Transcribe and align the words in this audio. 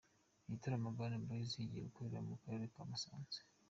Igitaramo 0.47 0.87
Urban 0.89 1.21
Boys 1.27 1.51
igiye 1.63 1.83
gukorera 1.87 2.25
mu 2.29 2.35
karere 2.41 2.65
ka 2.73 2.81
Musanze. 2.89 3.39